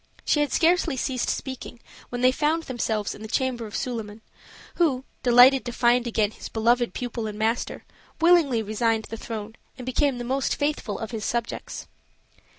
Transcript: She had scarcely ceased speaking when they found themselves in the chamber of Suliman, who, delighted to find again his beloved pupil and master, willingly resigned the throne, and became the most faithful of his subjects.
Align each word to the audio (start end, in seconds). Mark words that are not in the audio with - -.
She 0.25 0.39
had 0.39 0.51
scarcely 0.51 0.97
ceased 0.97 1.29
speaking 1.29 1.79
when 2.09 2.21
they 2.21 2.31
found 2.31 2.63
themselves 2.63 3.13
in 3.13 3.21
the 3.21 3.27
chamber 3.27 3.67
of 3.67 3.75
Suliman, 3.75 4.21
who, 4.77 5.03
delighted 5.21 5.63
to 5.65 5.71
find 5.71 6.07
again 6.07 6.31
his 6.31 6.49
beloved 6.49 6.95
pupil 6.95 7.27
and 7.27 7.37
master, 7.37 7.83
willingly 8.19 8.63
resigned 8.63 9.05
the 9.11 9.15
throne, 9.17 9.55
and 9.77 9.85
became 9.85 10.17
the 10.17 10.23
most 10.23 10.55
faithful 10.55 10.97
of 10.97 11.11
his 11.11 11.23
subjects. 11.23 11.85